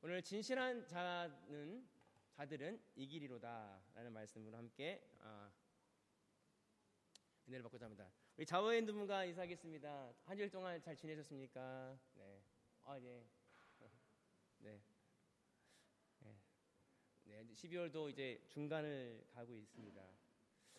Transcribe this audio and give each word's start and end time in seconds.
오늘 0.00 0.22
진실한 0.22 0.86
자는 0.86 1.84
자들은 2.30 2.80
이기리로다라는 2.94 4.12
말씀으로 4.12 4.56
함께 4.56 5.04
아, 5.18 5.50
은혜를 7.48 7.64
받고자 7.64 7.86
합니다. 7.86 8.08
우리 8.36 8.46
자워인 8.46 8.86
두 8.86 8.94
분과 8.94 9.24
인사하겠습니다. 9.24 10.14
한 10.24 10.36
주일 10.36 10.50
동안 10.50 10.80
잘 10.80 10.94
지내셨습니까? 10.94 11.98
네. 12.14 12.40
아 12.84 12.96
예. 13.00 13.26
네. 14.60 14.80
네. 16.20 16.36
네. 17.24 17.44
12월도 17.52 18.08
이제 18.08 18.40
중간을 18.46 19.26
가고 19.34 19.56
있습니다. 19.56 20.00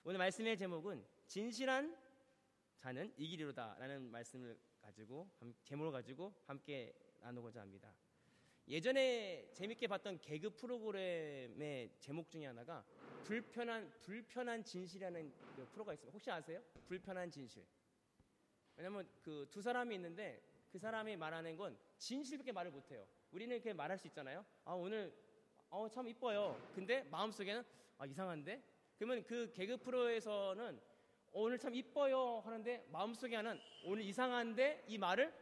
오늘 0.05 0.17
말씀의 0.17 0.57
제목은 0.57 1.05
진실한 1.27 1.93
자는 2.77 3.13
이기리로다라는 3.17 4.09
말씀을 4.11 4.57
가지고 4.79 5.29
제목을 5.65 5.91
가지고 5.91 6.33
함께 6.45 6.95
나누고자 7.20 7.59
합니다. 7.59 7.93
예전에 8.70 9.49
재밌게 9.51 9.88
봤던 9.88 10.20
개그 10.21 10.51
프로그램의 10.51 11.89
제목 12.00 12.29
중에 12.29 12.46
하나가 12.46 12.86
불편한 13.23 13.92
불편한 14.04 14.64
진실이라는 14.64 15.33
그 15.55 15.65
프로가 15.71 15.93
있습니다. 15.93 16.14
혹시 16.14 16.29
아세요? 16.29 16.61
불편한 16.87 17.32
진실. 17.32 17.65
왜냐면 18.75 19.07
그 19.23 19.47
두 19.50 19.61
사람이 19.61 19.95
있는데 19.95 20.39
그 20.71 20.78
사람이 20.78 21.18
말하는 21.18 21.57
건 21.57 21.78
진실밖에 21.97 22.51
말을 22.51 22.69
못 22.71 22.92
해요. 22.92 23.07
우리는 23.32 23.55
이렇게 23.55 23.73
말할 23.73 23.97
수 23.97 24.05
있잖아요. 24.07 24.45
아 24.65 24.73
오늘 24.73 25.11
어 25.71 25.87
참 25.89 26.07
이뻐요. 26.07 26.56
근데 26.75 27.04
마음속에는 27.09 27.64
아 27.97 28.06
이상한데. 28.06 28.61
그러면 28.97 29.23
그 29.23 29.51
개그 29.51 29.78
프로에서는 29.78 30.79
오늘 31.31 31.57
참 31.57 31.73
이뻐요 31.73 32.42
하는데 32.45 32.86
마음속에 32.92 33.36
하는 33.36 33.59
오늘 33.83 34.03
이상한데 34.03 34.86
이 34.88 34.97
말을 35.00 35.33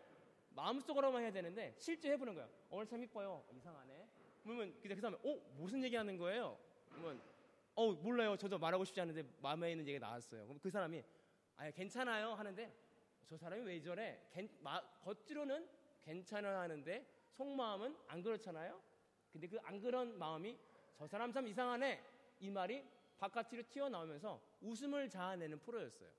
마음속으로만 0.58 1.22
해야 1.22 1.32
되는데 1.32 1.76
실제 1.78 2.10
해보는 2.12 2.34
거야. 2.34 2.50
오늘 2.72 2.88
참 2.88 3.02
이뻐요. 3.04 3.46
이상하네. 3.54 4.08
그러면 4.44 4.74
그 4.82 4.96
사람이 4.96 5.18
어 5.24 5.40
무슨 5.56 5.84
얘기하는 5.84 6.18
거예요? 6.18 6.58
그러면 6.90 7.22
어 7.76 7.92
몰라요. 7.94 8.36
저도 8.36 8.58
말하고 8.58 8.84
싶지 8.84 9.00
않은데 9.00 9.24
마음에 9.40 9.72
있는 9.72 9.88
얘기가 9.88 10.08
나왔어요. 10.08 10.46
그럼 10.48 10.60
그 10.60 10.70
사람이 10.72 11.04
아 11.58 11.70
괜찮아요 11.72 12.34
하는데 12.34 12.74
저 13.28 13.38
사람이 13.38 13.62
왜 13.64 13.80
저래? 13.82 14.20
겐, 14.32 14.50
마, 14.62 14.82
겉으로는 15.02 15.68
괜찮아 16.04 16.62
하는데 16.62 17.06
속마음은 17.34 17.96
안 18.08 18.24
그렇잖아요. 18.24 18.82
근데 19.32 19.48
그 19.48 19.60
안 19.64 19.80
그런 19.80 20.18
마음이 20.18 20.58
저 20.98 21.06
사람 21.06 21.32
참 21.32 21.48
이상하네 21.48 22.02
이 22.40 22.50
말이 22.50 22.84
바깥으로 23.20 23.64
튀어나오면서 23.70 24.42
웃음을 24.62 25.08
자아내는 25.10 25.60
프로였어요. 25.60 26.10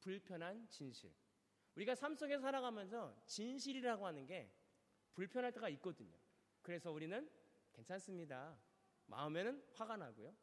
불편한 0.00 0.68
진실. 0.68 1.10
우리가 1.80 1.94
삶 1.94 2.14
속에 2.14 2.38
살아가면서 2.38 3.16
진실이라고 3.24 4.06
하는 4.06 4.26
게 4.26 4.52
불편할 5.14 5.50
때가 5.52 5.68
있거든요. 5.70 6.14
그래서 6.60 6.92
우리는 6.92 7.30
괜찮습니다. 7.72 8.58
마음에는 9.06 9.64
화가 9.72 9.96
나고요. 9.96 10.34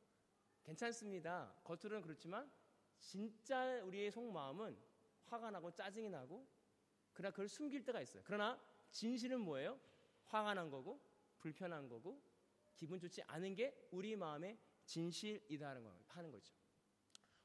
괜찮습니다. 0.63 1.53
겉으로는 1.63 2.01
그렇지만 2.01 2.51
진짜 2.99 3.83
우리의 3.83 4.09
속마음은 4.11 4.77
화가 5.25 5.51
나고 5.51 5.71
짜증이 5.71 6.09
나고 6.09 6.47
그러나 7.13 7.31
그걸 7.31 7.47
숨길 7.47 7.85
때가 7.85 8.01
있어요. 8.01 8.23
그러나 8.25 8.59
진실은 8.89 9.41
뭐예요? 9.41 9.79
화가 10.25 10.55
난 10.55 10.71
거고 10.71 10.99
불편한 11.37 11.87
거고 11.87 12.19
기분 12.73 12.99
좋지 12.99 13.21
않은 13.27 13.53
게 13.53 13.87
우리 13.91 14.15
마음의 14.15 14.57
진실이다는 14.85 15.83
걸 15.83 15.93
하는 16.07 16.31
거죠. 16.31 16.55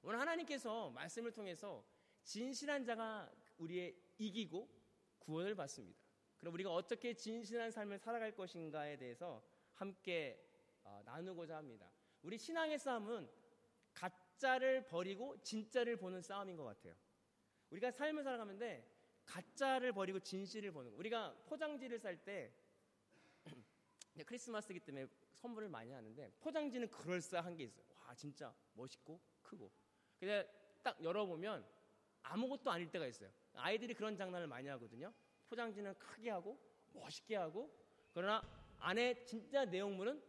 오늘 0.01 0.19
하나님께서 0.19 0.91
말씀을 0.91 1.31
통해서 1.33 1.85
진실한 2.25 2.85
자가 2.85 3.31
우리의 3.59 3.97
이기고 4.19 4.69
구원을 5.19 5.55
받습니다. 5.55 6.01
그럼 6.39 6.55
우리가 6.55 6.73
어떻게 6.73 7.15
진실한 7.15 7.71
삶을 7.71 7.99
살아갈 7.99 8.35
것인가에 8.35 8.97
대해서 8.97 9.43
함께 9.75 10.45
어, 10.83 11.01
나누고자 11.05 11.57
합니다. 11.57 11.91
우리 12.23 12.39
신앙의 12.39 12.79
싸움은 12.79 13.29
가짜를 13.93 14.87
버리고 14.87 15.41
진짜를 15.43 15.97
보는 15.97 16.23
싸움인 16.23 16.57
것 16.57 16.65
같아요. 16.65 16.95
우리가 17.71 17.91
삶을 17.91 18.25
살아가는데 18.25 18.89
가짜를 19.25 19.93
버리고 19.93 20.19
진실을 20.21 20.73
보는 20.73 20.93
우리가 20.95 21.35
포장지를 21.47 21.99
살 21.99 22.17
때 22.25 22.53
크리스마스이기 24.27 24.81
때문에 24.81 25.07
선물을 25.35 25.69
많이 25.69 25.91
하는데 25.91 26.33
포장지는 26.41 26.89
그럴싸한 26.91 27.57
게 27.57 27.65
있어요. 27.65 27.85
와 27.97 28.15
진짜 28.15 28.55
멋있고 28.75 29.21
크고. 29.43 29.73
근데 30.19 30.47
딱 30.83 31.03
열어보면 31.03 31.67
아무것도 32.23 32.71
아닐 32.71 32.91
때가 32.91 33.07
있어요. 33.07 33.31
아이들이 33.55 33.95
그런 33.95 34.17
장난을 34.17 34.47
많이 34.47 34.69
하거든요. 34.69 35.13
포장지는 35.49 35.95
크게 35.99 36.31
하고 36.31 36.59
멋있게 36.93 37.37
하고 37.37 37.71
그러나 38.13 38.43
안에 38.79 39.25
진짜 39.25 39.65
내용물은 39.65 40.23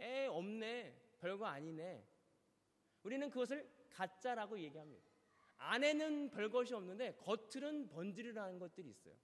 에 0.00 0.26
없네 0.26 1.14
별거 1.18 1.46
아니네. 1.46 2.06
우리는 3.02 3.30
그것을 3.30 3.68
가짜라고 3.90 4.58
얘기합니다. 4.60 5.08
안에는 5.56 6.30
별 6.30 6.50
것이 6.50 6.74
없는데 6.74 7.16
겉으로는 7.16 7.88
번지르라는 7.88 8.58
것들이 8.58 8.90
있어요. 8.90 9.14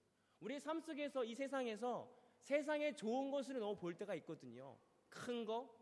우리 0.40 0.58
삶 0.58 0.80
속에서 0.80 1.24
이 1.24 1.34
세상에서 1.34 2.12
세상에 2.40 2.94
좋은 2.94 3.30
것을 3.30 3.58
너무 3.58 3.76
볼 3.76 3.94
때가 3.96 4.14
있거든요. 4.16 4.76
큰 5.08 5.44
거, 5.44 5.72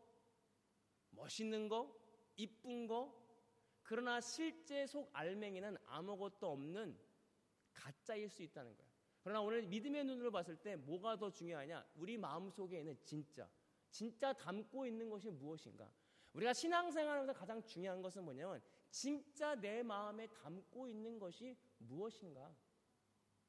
멋있는 1.11 1.69
거, 1.69 1.99
이쁜 2.37 2.87
거. 2.87 3.22
그러나 3.83 4.21
실제 4.21 4.87
속 4.87 5.11
알맹이는 5.13 5.77
아무것도 5.87 6.51
없는 6.51 6.99
가짜일 7.73 8.29
수 8.29 8.43
있다는 8.43 8.77
거예요. 8.77 8.93
그러나 9.23 9.41
오늘 9.41 9.63
믿음의 9.63 10.05
눈으로 10.05 10.31
봤을 10.31 10.57
때 10.57 10.77
뭐가 10.77 11.17
더 11.17 11.31
중요하냐? 11.31 11.87
우리 11.97 12.19
마음 12.19 12.51
속에 12.51 12.81
있는 12.81 12.97
진짜. 13.05 13.49
진짜 13.91 14.33
담고 14.33 14.87
있는 14.87 15.09
것이 15.11 15.31
무엇인가? 15.31 15.93
우리가 16.33 16.53
신앙생활하면서 16.53 17.33
가장 17.35 17.63
중요한 17.63 18.01
것은 18.01 18.25
뭐냐면 18.25 18.61
진짜 18.91 19.55
내 19.55 19.83
마음에 19.83 20.27
담고 20.29 20.89
있는 20.89 21.19
것이 21.19 21.57
무엇인가? 21.79 22.55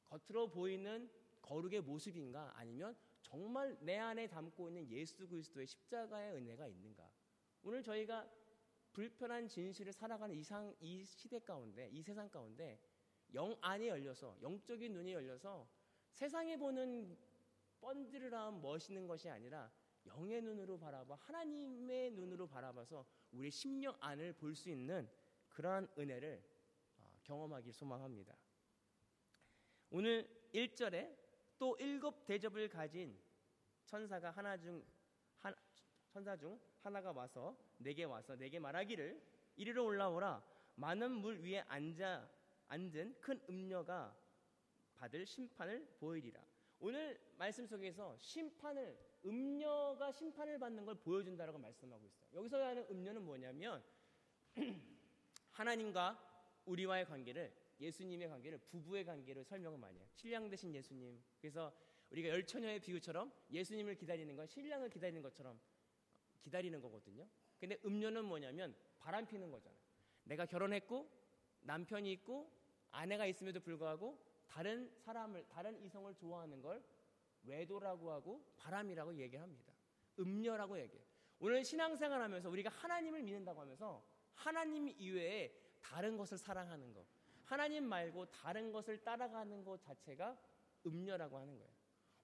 겉으로 0.03 0.49
보이는 0.49 1.09
거룩의 1.41 1.81
모습인가? 1.81 2.51
아니면 2.55 2.95
정말 3.21 3.77
내 3.81 3.97
안에 3.97 4.27
담고 4.27 4.69
있는 4.69 4.89
예수 4.89 5.27
그리스도의 5.27 5.65
십자가의 5.65 6.35
은혜가 6.35 6.67
있는가? 6.67 7.09
오늘 7.63 7.81
저희가 7.81 8.29
불편한 8.93 9.47
진실을 9.47 9.91
살아가는 9.91 10.35
이상 10.35 10.73
이 10.79 11.03
시대 11.03 11.39
가운데 11.39 11.89
이 11.91 12.01
세상 12.01 12.29
가운데 12.29 12.79
영 13.33 13.57
안이 13.61 13.87
열려서 13.87 14.37
영적인 14.41 14.93
눈이 14.93 15.13
열려서 15.13 15.67
세상에 16.11 16.55
보는 16.55 17.17
번지르한 17.81 18.61
멋있는 18.61 19.07
것이 19.07 19.29
아니라 19.29 19.71
영의 20.05 20.41
눈으로 20.41 20.77
바라봐 20.77 21.15
하나님의 21.15 22.11
눈으로 22.11 22.47
바라봐서 22.47 23.05
우리 23.31 23.49
심령 23.49 23.95
안을 23.99 24.33
볼 24.33 24.55
수 24.55 24.69
있는 24.69 25.09
그러한 25.49 25.87
은혜를 25.97 26.43
어, 26.97 27.17
경험하길 27.23 27.73
소망합니다. 27.73 28.35
오늘 29.89 30.27
1절에 30.53 31.15
또 31.57 31.75
일곱 31.79 32.25
대접을 32.25 32.69
가진 32.69 33.19
천사가 33.85 34.31
하나 34.31 34.57
중 34.57 34.75
한, 34.77 35.02
천사 36.13 36.37
중 36.37 36.59
하나가 36.83 37.11
와서 37.11 37.57
내게 37.79 38.03
와서 38.03 38.35
내게 38.35 38.59
말하기를 38.59 39.19
이리로 39.55 39.83
올라오라 39.83 40.43
많은 40.75 41.11
물 41.11 41.39
위에 41.43 41.61
앉아 41.61 42.29
앉은 42.67 43.19
큰 43.19 43.41
음녀가 43.49 44.15
받을 44.95 45.25
심판을 45.25 45.85
보이리라. 45.99 46.39
오늘 46.79 47.19
말씀 47.37 47.65
속에서 47.65 48.15
심판을 48.19 48.95
음녀가 49.25 50.11
심판을 50.11 50.59
받는 50.59 50.85
걸 50.85 50.95
보여준다라고 50.95 51.57
말씀하고 51.57 52.05
있어요. 52.05 52.29
여기서 52.35 52.63
하는 52.63 52.85
음녀는 52.91 53.23
뭐냐면 53.23 53.83
하나님과 55.51 56.61
우리와의 56.65 57.05
관계를 57.05 57.51
예수님의 57.79 58.29
관계를 58.29 58.59
부부의 58.59 59.03
관계로 59.03 59.43
설명을 59.43 59.79
많이 59.79 59.97
해요. 59.97 60.07
신랑 60.13 60.47
대신 60.49 60.73
예수님. 60.75 61.23
그래서 61.41 61.73
우리가 62.11 62.29
열처녀의 62.29 62.81
비유처럼 62.81 63.33
예수님을 63.51 63.95
기다리는 63.95 64.35
건 64.35 64.45
신랑을 64.45 64.89
기다리는 64.89 65.21
것처럼 65.23 65.59
기다리는 66.43 66.79
거거든요. 66.81 67.27
근데 67.59 67.79
음료는 67.85 68.25
뭐냐면 68.25 68.75
바람 68.99 69.25
피는 69.25 69.49
거잖아요. 69.51 69.79
내가 70.25 70.45
결혼했고 70.45 71.09
남편이 71.61 72.11
있고 72.13 72.51
아내가 72.91 73.25
있음에도 73.25 73.59
불구하고 73.59 74.19
다른 74.47 74.91
사람을 74.99 75.47
다른 75.47 75.81
이성을 75.81 76.13
좋아하는 76.15 76.61
걸 76.61 76.83
외도라고 77.43 78.11
하고 78.11 78.45
바람이라고 78.57 79.15
얘기합니다. 79.15 79.73
음녀라고 80.19 80.79
얘기해요. 80.79 81.03
오늘 81.39 81.63
신앙생활 81.63 82.21
하면서 82.21 82.49
우리가 82.49 82.69
하나님을 82.69 83.23
믿는다고 83.23 83.61
하면서 83.61 84.05
하나님 84.33 84.87
이외에 84.89 85.53
다른 85.81 86.15
것을 86.17 86.37
사랑하는 86.37 86.93
것, 86.93 87.05
하나님 87.43 87.83
말고 87.85 88.25
다른 88.27 88.71
것을 88.71 89.03
따라가는 89.03 89.63
것 89.63 89.81
자체가 89.81 90.37
음녀라고 90.85 91.37
하는 91.37 91.57
거예요. 91.57 91.73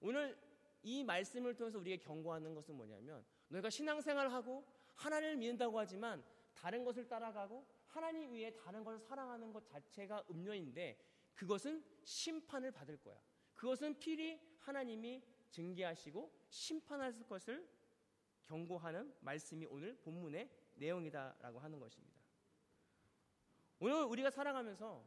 오늘 0.00 0.38
이 0.82 1.04
말씀을 1.04 1.54
통해서 1.54 1.78
우리가 1.78 2.02
경고하는 2.02 2.54
것은 2.54 2.74
뭐냐면 2.74 3.24
너희가 3.50 3.70
신앙생활을 3.70 4.32
하고 4.32 4.64
하나님을 4.94 5.36
믿는다고 5.36 5.78
하지만 5.78 6.24
다른 6.54 6.84
것을 6.84 7.08
따라가고 7.08 7.66
하나님 7.86 8.32
위에 8.32 8.52
다른 8.54 8.84
것을 8.84 8.98
사랑하는 9.00 9.52
것 9.52 9.66
자체가 9.66 10.24
음료인데 10.30 10.98
그것은 11.34 11.84
심판을 12.04 12.70
받을 12.70 12.96
거야. 12.98 13.20
그것은 13.54 13.98
필히 13.98 14.40
하나님이 14.58 15.22
증개하시고 15.50 16.32
심판할 16.48 17.26
것을 17.26 17.68
경고하는 18.42 19.14
말씀이 19.20 19.66
오늘 19.66 19.96
본문의 19.96 20.48
내용이다라고 20.76 21.58
하는 21.58 21.78
것입니다. 21.78 22.20
오늘 23.78 24.04
우리가 24.04 24.30
살아가면서 24.30 25.04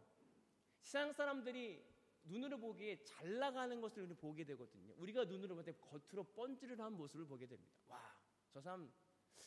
세상 0.81 1.13
사람들이 1.13 1.83
눈으로 2.25 2.57
보기에 2.57 3.03
잘 3.03 3.37
나가는 3.37 3.79
것을 3.81 4.07
보게 4.15 4.43
되거든요. 4.45 4.93
우리가 4.97 5.25
눈으로 5.25 5.55
볼때 5.55 5.73
겉으로 5.73 6.23
번지르한 6.23 6.93
모습을 6.93 7.25
보게 7.25 7.45
됩니다. 7.45 7.75
와, 7.87 8.12
저 8.53 8.61
사람 8.61 8.93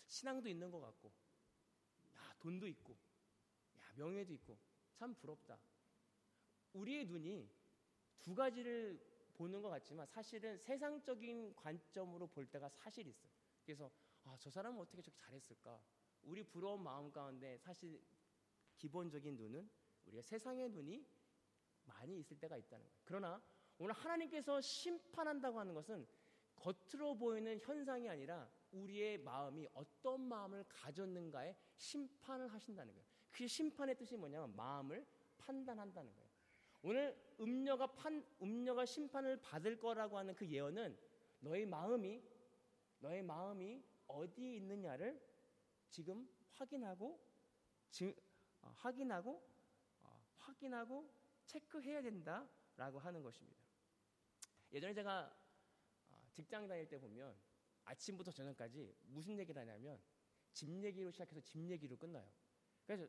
신앙도 0.09 0.49
있는 0.49 0.69
것 0.69 0.81
같고, 0.81 1.13
야, 2.17 2.35
돈도 2.41 2.67
있고, 2.67 2.93
야, 3.79 3.93
명예도 3.95 4.33
있고, 4.35 4.59
참 4.95 5.15
부럽다. 5.15 5.57
우리의 6.73 7.07
눈이 7.07 7.49
두 8.21 8.35
가지를 8.35 9.01
보는 9.35 9.63
것 9.63 9.69
같지만 9.69 10.07
사실은 10.07 10.59
세상적인 10.59 11.55
관점으로 11.55 12.27
볼 12.27 12.47
때가 12.47 12.69
사실 12.69 13.07
있어요. 13.07 13.31
그래서 13.65 13.91
아, 14.25 14.37
저 14.41 14.51
사람은 14.51 14.81
어떻게 14.81 15.01
저렇게 15.03 15.21
잘했을까? 15.23 15.81
우리 16.25 16.43
부러운 16.43 16.83
마음 16.83 17.13
가운데 17.13 17.57
사실 17.59 18.03
기본적인 18.77 19.37
눈은 19.37 19.71
우리가 20.07 20.23
세상의 20.23 20.71
눈이 20.71 21.07
많이 21.85 22.19
있을 22.19 22.39
때가 22.39 22.57
있다는 22.57 22.85
거예요. 22.85 23.01
그러나 23.05 23.43
오늘 23.79 23.95
하나님께서 23.95 24.61
심판한다고 24.61 25.61
하는 25.61 25.75
것은 25.75 26.07
겉으로 26.57 27.17
보이는 27.17 27.59
현상이 27.61 28.09
아니라 28.09 28.51
우리의 28.77 29.19
마음이 29.19 29.69
어떤 29.75 30.21
마음을 30.23 30.65
가졌는가에 30.69 31.57
심판을 31.77 32.53
하신다는 32.53 32.95
거예요. 32.95 33.07
그 33.31 33.47
심판의 33.47 33.97
뜻이 33.97 34.17
뭐냐면 34.17 34.55
마음을 34.57 35.07
판단한다는 35.39 36.15
거예요. 36.15 36.31
오늘 36.83 37.17
음녀가 37.41 37.87
판 37.95 38.25
음녀가 38.41 38.85
심판을 38.85 39.41
받을 39.41 39.79
거라고 39.79 40.19
하는 40.19 40.35
그 40.35 40.47
예언은 40.47 40.97
너의 41.41 41.67
마음이 41.67 42.23
너의 42.99 43.23
마음이 43.23 43.83
어디에 44.07 44.57
있느냐를 44.57 45.21
지금 45.89 46.29
확인하고 46.53 47.21
지, 47.91 48.15
어, 48.63 48.73
확인하고 48.77 49.43
어, 50.03 50.23
확인하고 50.39 51.13
체크해야 51.45 52.03
된다라고 52.03 52.99
하는 52.99 53.23
것입니다. 53.23 53.61
예전에 54.73 54.95
제가 54.95 55.35
어, 56.09 56.29
직장 56.33 56.67
다닐 56.67 56.89
때 56.89 56.99
보면 56.99 57.37
아침부터 57.87 58.31
저녁까지 58.31 58.95
무슨 59.07 59.39
얘기를 59.39 59.61
하냐면 59.61 59.99
집 60.53 60.69
얘기로 60.85 61.11
시작해서 61.11 61.41
집 61.41 61.59
얘기로 61.71 61.97
끝나요. 61.97 62.29
그래서 62.85 63.07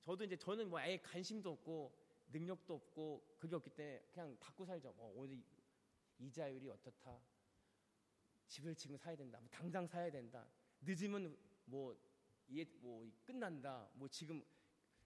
저도 0.00 0.24
이제 0.24 0.36
저는 0.36 0.68
뭐 0.68 0.78
아예 0.78 0.98
관심도 0.98 1.52
없고 1.52 2.04
능력도 2.32 2.74
없고 2.74 3.36
그게 3.38 3.54
없기 3.54 3.70
때문에 3.70 4.02
그냥 4.12 4.36
닫고 4.38 4.64
살죠. 4.64 4.92
뭐 4.92 5.12
오늘 5.16 5.42
이자율이 6.18 6.68
어떻다. 6.68 7.20
집을 8.46 8.74
지금 8.74 8.96
사야 8.96 9.16
된다. 9.16 9.38
뭐 9.40 9.48
당장 9.50 9.86
사야 9.86 10.10
된다. 10.10 10.46
늦으면 10.80 11.36
뭐, 11.64 11.96
예, 12.50 12.64
뭐 12.80 13.10
끝난다. 13.24 13.88
뭐 13.94 14.08
지금 14.08 14.44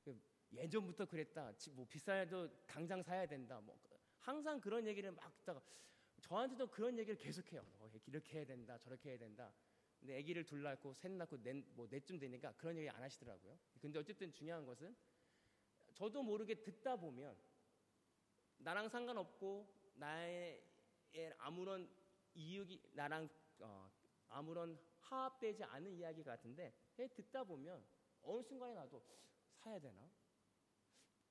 그 0.02 0.20
예전부터 0.52 1.06
그랬다. 1.06 1.52
뭐 1.72 1.86
비싸도 1.88 2.64
당장 2.66 3.02
사야 3.02 3.26
된다. 3.26 3.60
뭐 3.60 3.78
항상 4.19 4.60
그런 4.60 4.86
얘기를 4.86 5.10
막 5.12 5.32
듣다가 5.36 5.62
저한테도 6.28 6.66
그런 6.66 6.98
얘기를 6.98 7.16
계속해요. 7.16 7.64
뭐 7.78 7.90
이렇게 8.06 8.38
해야 8.38 8.44
된다. 8.44 8.76
저렇게 8.78 9.10
해야 9.10 9.19
된다. 9.19 9.50
근데 9.98 10.19
아기를 10.19 10.44
둘 10.44 10.62
낳고 10.62 10.92
셋 10.92 11.10
낳고 11.10 11.42
넷, 11.42 11.54
뭐 11.75 11.86
넷쯤 11.90 12.19
되니까 12.19 12.52
그런 12.52 12.76
얘기 12.76 12.88
안 12.90 13.02
하시더라고요. 13.02 13.58
근데 13.80 13.98
어쨌든 13.98 14.30
중요한 14.30 14.66
것은 14.66 14.94
저도 15.94 16.22
모르게 16.22 16.62
듣다 16.62 16.96
보면 16.96 17.34
나랑 18.58 18.90
상관없고 18.90 19.66
나의 19.94 20.62
아무런 21.38 21.88
이익이 22.34 22.90
나랑 22.92 23.28
어, 23.60 23.90
아무런 24.28 24.78
화합되지 25.00 25.64
않은 25.64 25.94
이야기 25.94 26.22
같은데 26.22 26.74
듣다 26.94 27.42
보면 27.42 27.82
어느 28.22 28.42
순간에 28.42 28.74
나도 28.74 29.02
사야 29.54 29.78
되나? 29.78 30.10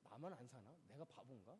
나만 0.01 0.33
안 0.33 0.47
사나? 0.47 0.75
내가 0.87 1.05
바본가? 1.05 1.55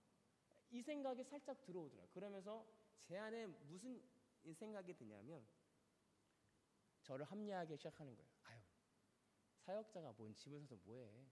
이 0.72 0.82
생각이 0.82 1.24
살짝 1.24 1.62
들어오더라고요. 1.62 2.12
그러면서 2.14 2.66
제 3.02 3.18
안에 3.18 3.46
무슨 3.46 4.02
생각이 4.54 4.94
드냐면 4.94 5.46
저를 7.02 7.26
합리하기 7.26 7.78
시작하는 7.78 8.16
거예요. 8.16 8.30
아유, 8.44 8.62
사역자가 9.60 10.14
뭔 10.14 10.36
집을 10.36 10.60
사서 10.60 10.76
뭐해? 10.84 11.26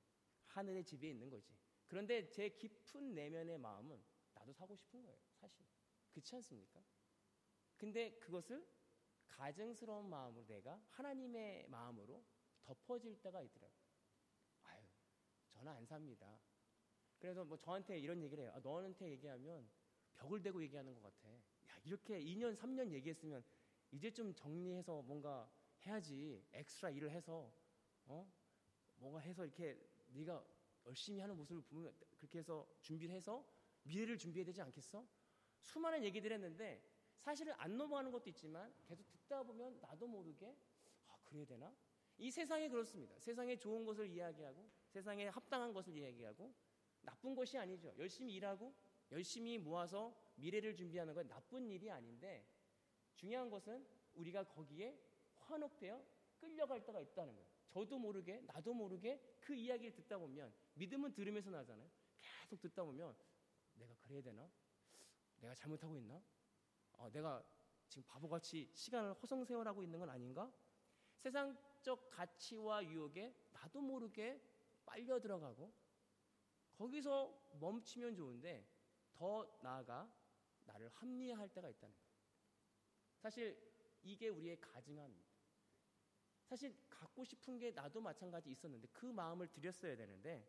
하늘의 0.47 0.85
집에 0.85 1.09
있는 1.09 1.29
거지. 1.29 1.53
그런데 1.87 2.29
제 2.29 2.49
깊은 2.49 3.13
내면의 3.13 3.57
마음은 3.57 4.03
나도 4.33 4.53
사고 4.53 4.75
싶은 4.75 5.03
거예요. 5.05 5.19
사실. 5.33 5.65
그렇지 6.11 6.35
않습니까? 6.35 6.81
근데 7.77 8.17
그것을 8.19 8.65
가증스러운 9.27 10.09
마음으로 10.09 10.45
내가 10.45 10.81
하나님의 10.91 11.67
마음으로 11.67 12.23
덮어질 12.63 13.21
때가 13.21 13.41
있더라고요. 13.41 13.85
아유, 14.63 14.81
저는 15.49 15.71
안 15.71 15.85
삽니다. 15.85 16.39
그래서 17.19 17.43
뭐 17.43 17.57
저한테 17.57 17.99
이런 17.99 18.21
얘기를 18.21 18.43
해요. 18.43 18.53
아, 18.55 18.59
너한테 18.59 19.09
얘기하면 19.09 19.69
벽을 20.13 20.41
대고 20.41 20.61
얘기하는 20.63 20.93
것 20.93 21.01
같아. 21.01 21.29
야, 21.85 21.89
이렇게 21.89 22.19
2년, 22.19 22.55
3년 22.55 22.91
얘기했으면 22.91 23.43
이제 23.91 24.11
좀 24.11 24.33
정리해서 24.33 25.01
뭔가 25.03 25.49
해야지. 25.85 26.43
엑스트라 26.51 26.89
일을 26.89 27.11
해서, 27.11 27.51
어? 28.05 28.27
뭔가 28.97 29.19
해서 29.19 29.45
이렇게 29.45 29.79
네가 30.07 30.43
열심히 30.85 31.19
하는 31.19 31.35
모습을 31.37 31.61
보면 31.61 31.93
그렇게 32.17 32.39
해서 32.39 32.67
준비를 32.81 33.15
해서 33.15 33.45
미래를 33.83 34.17
준비해야 34.17 34.45
되지 34.45 34.61
않겠어? 34.61 35.05
수많은 35.61 36.03
얘기들 36.03 36.31
했는데 36.31 36.81
사실은 37.17 37.53
안 37.57 37.77
넘어가는 37.77 38.11
것도 38.11 38.29
있지만 38.29 38.73
계속 38.83 39.07
듣다 39.09 39.43
보면 39.43 39.79
나도 39.81 40.07
모르게 40.07 40.55
아, 41.07 41.17
그래야 41.25 41.45
되나? 41.45 41.73
이 42.17 42.31
세상에 42.31 42.69
그렇습니다. 42.69 43.17
세상에 43.19 43.57
좋은 43.57 43.85
것을 43.85 44.09
이야기하고 44.09 44.69
세상에 44.87 45.27
합당한 45.27 45.73
것을 45.73 45.95
이야기하고 45.95 46.53
나쁜 47.01 47.35
것이 47.35 47.57
아니죠. 47.57 47.93
열심히 47.97 48.33
일하고 48.35 48.73
열심히 49.11 49.57
모아서 49.57 50.15
미래를 50.35 50.75
준비하는 50.75 51.13
건 51.13 51.27
나쁜 51.27 51.69
일이 51.69 51.89
아닌데 51.89 52.45
중요한 53.15 53.49
것은 53.49 53.85
우리가 54.15 54.43
거기에 54.43 54.99
환혹되어 55.35 56.03
끌려갈 56.39 56.83
때가 56.85 56.99
있다는 56.99 57.33
거예요. 57.35 57.47
저도 57.67 57.99
모르게 57.99 58.41
나도 58.41 58.73
모르게 58.73 59.37
그 59.39 59.53
이야기를 59.53 59.93
듣다 59.95 60.17
보면 60.17 60.53
믿음은 60.75 61.13
들으면서 61.13 61.49
나잖아요. 61.49 61.89
계속 62.41 62.61
듣다 62.61 62.83
보면 62.83 63.15
내가 63.75 63.93
그래야 63.95 64.21
되나? 64.21 64.49
내가 65.41 65.53
잘못하고 65.55 65.97
있나? 65.97 66.21
어, 66.93 67.09
내가 67.11 67.43
지금 67.87 68.03
바보같이 68.07 68.69
시간을 68.73 69.13
허송세월하고 69.13 69.83
있는 69.83 69.99
건 69.99 70.09
아닌가? 70.09 70.51
세상적 71.17 72.09
가치와 72.09 72.85
유혹에 72.85 73.33
나도 73.51 73.81
모르게 73.81 74.41
빨려 74.85 75.19
들어가고 75.19 75.73
거기서 76.77 77.55
멈추면 77.59 78.15
좋은데 78.15 78.65
더 79.15 79.47
나아가 79.61 80.11
나를 80.65 80.89
합리화할 80.89 81.49
때가 81.49 81.69
있다는 81.69 81.95
거예요. 81.95 82.09
사실 83.17 83.57
이게 84.03 84.29
우리의 84.29 84.59
가증함입니다. 84.59 85.35
사실 86.43 86.75
갖고 86.89 87.23
싶은 87.23 87.57
게 87.57 87.71
나도 87.71 88.01
마찬가지 88.01 88.51
있었는데 88.51 88.87
그 88.91 89.05
마음을 89.07 89.47
드렸어야 89.47 89.95
되는데 89.95 90.47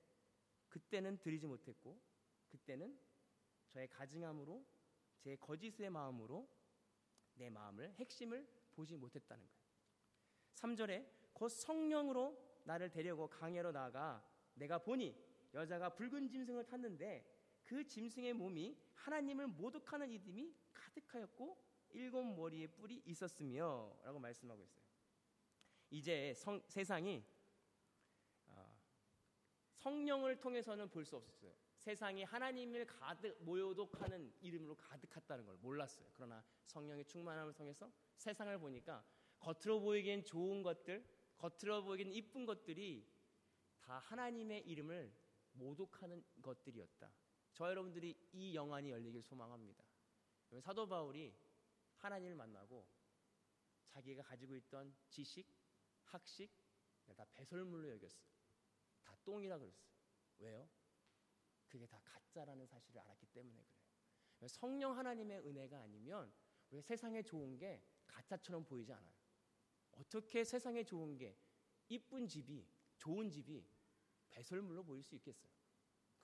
그때는 0.68 1.18
드리지 1.18 1.46
못했고 1.46 1.98
그때는 2.48 2.98
저의 3.68 3.88
가증함으로 3.88 4.64
제 5.18 5.36
거짓의 5.36 5.90
마음으로 5.90 6.48
내 7.34 7.48
마음을 7.48 7.92
핵심을 7.94 8.46
보지 8.72 8.96
못했다는 8.96 9.46
거예요. 9.46 9.66
3절에 10.54 11.06
곧 11.32 11.48
성령으로 11.48 12.60
나를 12.64 12.90
데려고 12.90 13.28
강야로 13.28 13.72
나가 13.72 14.26
내가 14.54 14.78
보니 14.78 15.14
여자가 15.54 15.94
붉은 15.94 16.28
짐승을 16.28 16.66
탔는데 16.66 17.35
그 17.66 17.84
짐승의 17.84 18.32
몸이 18.32 18.76
하나님을 18.94 19.48
모독하는 19.48 20.10
이름이 20.10 20.54
가득하였고 20.72 21.58
일곱 21.90 22.22
머리의 22.22 22.68
뿔이 22.68 23.02
있었으며 23.04 23.92
라고 24.04 24.18
말씀하고 24.20 24.62
있어요. 24.62 24.84
이제 25.90 26.32
성, 26.34 26.62
세상이 26.68 27.24
어, 28.46 28.78
성령을 29.74 30.38
통해서는 30.38 30.88
볼 30.88 31.04
수 31.04 31.16
없었어요. 31.16 31.52
세상이 31.76 32.24
하나님을 32.24 32.86
가득 32.86 33.36
모욕하는 33.44 34.32
이름으로 34.40 34.76
가득했다는 34.76 35.44
걸 35.44 35.56
몰랐어요. 35.56 36.08
그러나 36.14 36.44
성령의 36.64 37.04
충만함을 37.04 37.52
통해서 37.52 37.92
세상을 38.16 38.58
보니까 38.58 39.04
겉으로 39.38 39.80
보이기엔 39.80 40.24
좋은 40.24 40.62
것들, 40.62 41.04
겉으로 41.36 41.84
보이기엔 41.84 42.12
이쁜 42.12 42.46
것들이 42.46 43.06
다 43.80 43.98
하나님의 43.98 44.62
이름을 44.66 45.12
모독하는 45.52 46.24
것들이었다. 46.42 47.12
저 47.56 47.70
여러분들이 47.70 48.14
이 48.34 48.54
영안이 48.54 48.90
열리길 48.90 49.22
소망합니다. 49.22 49.82
사도 50.60 50.86
바울이 50.86 51.34
하나님을 51.96 52.34
만나고 52.34 52.86
자기가 53.88 54.22
가지고 54.24 54.56
있던 54.56 54.94
지식, 55.08 55.48
학식 56.04 56.50
다 57.16 57.24
배설물로 57.32 57.88
여겼어요. 57.92 58.28
다 59.00 59.16
똥이라 59.24 59.58
그랬어요. 59.58 59.88
왜요? 60.36 60.68
그게 61.66 61.86
다 61.86 61.98
가짜라는 62.04 62.66
사실을 62.66 63.00
알았기 63.00 63.24
때문에 63.28 63.64
그래요. 64.34 64.48
성령 64.48 64.94
하나님의 64.98 65.38
은혜가 65.40 65.80
아니면 65.80 66.30
왜 66.68 66.82
세상에 66.82 67.22
좋은 67.22 67.56
게 67.56 67.82
가짜처럼 68.06 68.66
보이지 68.66 68.92
않아요. 68.92 69.14
어떻게 69.92 70.44
세상에 70.44 70.84
좋은 70.84 71.16
게 71.16 71.38
이쁜 71.88 72.28
집이 72.28 72.68
좋은 72.98 73.30
집이 73.30 73.66
배설물로 74.28 74.84
보일 74.84 75.02
수 75.02 75.14
있겠어요. 75.14 75.50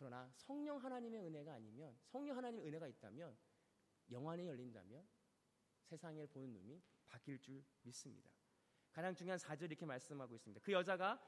그러나 0.02 0.28
성령 0.34 0.78
하나님의 0.78 1.20
은혜가 1.20 1.54
아니면 1.54 1.96
성령 2.06 2.36
하나님의 2.36 2.66
은혜가 2.66 2.88
있다면 2.88 3.36
영안이 4.10 4.46
열린다면 4.46 5.06
세상을 5.84 6.26
보는 6.26 6.52
눈이 6.52 6.82
바뀔 7.06 7.38
줄 7.38 7.64
믿습니다. 7.82 8.30
가장 8.90 9.14
중요한 9.14 9.38
사절 9.38 9.70
이렇게 9.70 9.86
말씀하고 9.86 10.34
있습니다. 10.34 10.60
그 10.64 10.72
여자가 10.72 11.20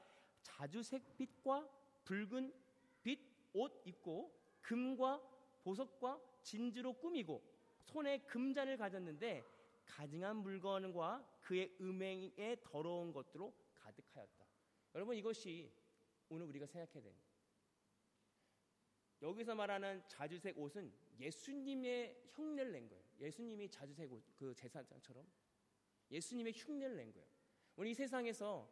자주색 0.43 1.15
빛과 1.17 1.69
붉은 2.03 2.53
빛 3.01 3.35
옷 3.55 3.71
입고 3.85 4.37
금과 4.61 5.21
보석과 5.63 6.21
진주로 6.43 6.93
꾸미고 6.93 7.41
손에 7.83 8.19
금잔을 8.25 8.77
가졌는데 8.77 9.43
가증한 9.85 10.37
물건과 10.37 11.39
그의 11.41 11.75
음행에 11.79 12.57
더러운 12.61 13.13
것들로 13.13 13.53
가득하였다. 13.75 14.45
여러분 14.95 15.15
이것이 15.15 15.71
오늘 16.27 16.45
우리가 16.47 16.65
생각해야 16.65 17.01
됩니다. 17.01 17.34
여기서 19.25 19.55
말하는 19.55 20.03
자주색 20.07 20.55
옷은 20.59 20.93
예수님의 21.19 22.29
흉내를 22.35 22.71
낸 22.71 22.87
거예요. 22.87 23.03
예수님이 23.19 23.69
자주색 23.69 24.13
옷, 24.13 24.23
그 24.35 24.53
제사장처럼 24.53 25.25
예수님의 26.11 26.53
흉내를 26.55 26.95
낸 26.95 27.11
거예요. 27.11 27.27
오늘 27.75 27.89
이 27.89 27.95
세상에서 27.95 28.69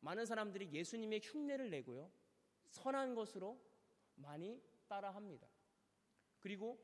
많은 0.00 0.24
사람들이 0.24 0.70
예수님의 0.72 1.20
흉내를 1.20 1.68
내고요. 1.70 2.12
선한 2.68 3.16
것으로 3.16 3.60
많이 4.14 4.62
따라합니다. 4.86 5.48
그리고 6.38 6.78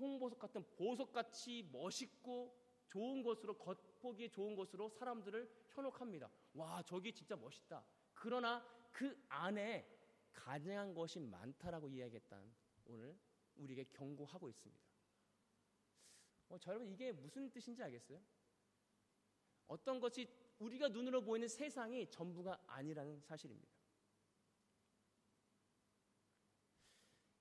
홍보석 0.00 0.40
같은 0.40 0.64
보석같이 0.76 1.68
멋있고 1.70 2.52
좋은 2.88 3.22
것으로 3.22 3.56
겉보기 3.58 4.28
좋은 4.30 4.56
것으로 4.56 4.88
사람들을 4.88 5.48
현혹합니다. 5.68 6.28
와, 6.54 6.82
저기 6.82 7.12
진짜 7.12 7.36
멋있다. 7.36 7.84
그러나 8.12 8.66
그 8.90 9.24
안에 9.28 9.88
가증한 10.34 10.94
것이 10.94 11.18
많다라고 11.20 11.88
이야기했다는 11.88 12.52
오늘 12.86 13.16
우리에게 13.56 13.84
경고하고 13.92 14.48
있습니다. 14.48 14.82
어, 16.50 16.58
저 16.58 16.70
여러분 16.70 16.88
이게 16.88 17.12
무슨 17.12 17.50
뜻인지 17.50 17.82
알겠어요? 17.82 18.20
어떤 19.66 19.98
것이 19.98 20.28
우리가 20.58 20.88
눈으로 20.88 21.22
보이는 21.22 21.48
세상이 21.48 22.10
전부가 22.10 22.62
아니라는 22.66 23.20
사실입니다. 23.20 23.72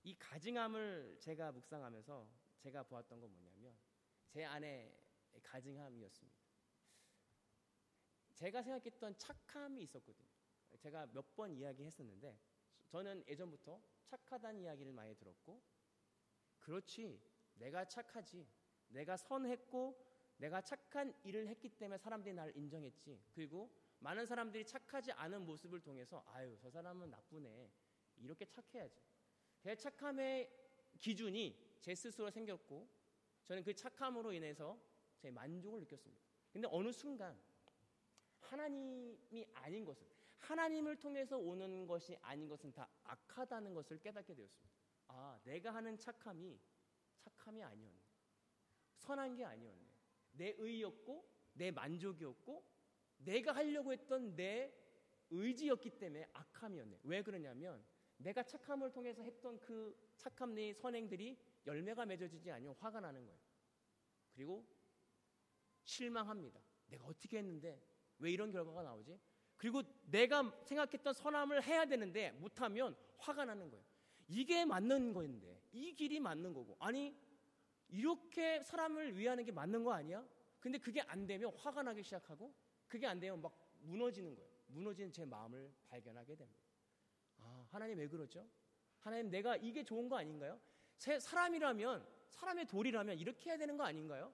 이 0.04 0.16
가증함을 0.16 1.18
제가 1.20 1.52
묵상하면서 1.52 2.28
제가 2.60 2.84
보았던 2.84 3.20
건 3.20 3.32
뭐냐면 3.32 3.78
제 4.28 4.44
안에 4.44 4.94
가증함이었습니다. 5.42 6.38
제가 8.36 8.62
생각했던 8.62 9.18
착함이 9.18 9.82
있었거든요. 9.84 10.28
제가 10.78 11.06
몇 11.08 11.24
번 11.36 11.52
이야기했었는데 11.56 12.38
저는 12.94 13.24
예전부터 13.28 13.82
착하다는 14.06 14.62
이야기를 14.62 14.94
많이 14.94 15.16
들었고 15.16 15.60
그렇지 16.60 17.20
내가 17.56 17.86
착하지 17.86 18.48
내가 18.90 19.18
선했고 19.18 20.00
내가 20.38 20.62
착한 20.62 21.12
일을 21.24 21.48
했기 21.48 21.70
때문에 21.70 21.98
사람들이 21.98 22.36
나를 22.36 22.56
인정했지. 22.56 23.20
그리고 23.34 23.76
많은 23.98 24.28
사람들이 24.28 24.64
착하지 24.64 25.12
않은 25.14 25.44
모습을 25.44 25.80
통해서 25.80 26.24
아유 26.28 26.56
저 26.62 26.70
사람은 26.70 27.10
나쁘네. 27.10 27.72
이렇게 28.18 28.46
착해야지. 28.46 29.02
제 29.60 29.76
착함의 29.76 30.52
기준이 31.00 31.80
제 31.82 31.96
스스로 31.96 32.30
생겼고 32.30 32.88
저는 33.46 33.64
그 33.64 33.74
착함으로 33.74 34.34
인해서 34.34 34.80
제 35.18 35.32
만족을 35.32 35.80
느꼈습니다. 35.80 36.24
근데 36.52 36.68
어느 36.70 36.92
순간 36.92 37.42
하나님이 38.38 39.48
아닌 39.54 39.84
것은 39.84 40.13
하나님을 40.44 40.98
통해서 40.98 41.38
오는 41.38 41.88
것이 41.88 42.18
아닌 42.22 42.50
것은 42.50 42.74
다 42.74 42.90
악하다는 43.04 43.74
것을 43.74 44.00
깨닫게 44.00 44.36
되었습니다. 44.36 44.74
아, 45.08 45.40
내가 45.44 45.74
하는 45.74 45.98
착함이 45.98 46.60
착함이 47.20 47.64
아니었네. 47.64 48.00
선한 48.98 49.36
게 49.36 49.46
아니었네. 49.46 49.94
내 50.34 50.56
의였고 50.58 51.26
내 51.54 51.72
만족이었고 51.72 52.66
내가 53.18 53.56
하려고 53.56 53.94
했던 53.94 54.36
내 54.36 54.74
의지였기 55.30 55.98
때문에 55.98 56.28
악함이었네. 56.34 57.00
왜 57.04 57.22
그러냐면 57.22 57.86
내가 58.18 58.44
착함을 58.44 58.92
통해서 58.92 59.24
했던 59.24 59.60
그 59.60 59.98
착함 60.18 60.56
내 60.56 60.74
선행들이 60.74 61.38
열매가 61.66 62.06
맺어지지 62.06 62.52
않으면 62.52 62.76
화가 62.76 63.00
나는 63.00 63.26
거예요. 63.26 63.40
그리고 64.34 64.66
실망합니다. 65.84 66.62
내가 66.88 67.06
어떻게 67.06 67.38
했는데 67.38 67.82
왜 68.20 68.32
이런 68.32 68.52
결과가 68.52 68.84
나오지? 68.84 69.20
그리고 69.58 69.82
내가 70.06 70.44
생각했던 70.66 71.14
선함을 71.14 71.64
해야 71.64 71.86
되는데 71.86 72.32
못하면 72.34 72.96
화가 73.18 73.46
나는 73.46 73.70
거예요. 73.70 73.86
이게 74.28 74.66
맞는 74.66 75.14
거인데, 75.14 75.62
이 75.72 75.94
길이 75.96 76.20
맞는 76.20 76.54
거고. 76.54 76.76
아니, 76.80 77.16
이렇게 77.88 78.62
사람을 78.64 79.18
위하는 79.18 79.44
게 79.44 79.52
맞는 79.52 79.84
거 79.84 79.94
아니야? 79.94 80.26
근데 80.60 80.78
그게 80.78 81.02
안 81.02 81.28
되면 81.28 81.54
화가 81.56 81.84
나기 81.84 82.04
시작하고, 82.04 82.54
그게 82.88 83.06
안 83.06 83.20
되면 83.20 83.42
막 83.42 83.54
무너지는 83.82 84.36
거예요. 84.36 84.50
무너지는 84.68 85.12
제 85.12 85.26
마음을 85.26 85.72
발견하게 85.90 86.36
됩니다. 86.36 86.62
아, 87.38 87.68
하나님 87.70 87.98
왜 87.98 88.08
그러죠? 88.08 88.48
하나님 89.00 89.30
내가 89.30 89.56
이게 89.58 89.84
좋은 89.84 90.10
거 90.10 90.18
아닌가요? 90.18 90.60
사람이라면, 90.98 92.08
사람의 92.30 92.66
도리라면 92.68 93.20
이렇게 93.20 93.50
해야 93.50 93.58
되는 93.58 93.78
거 93.78 93.84
아닌가요? 93.84 94.34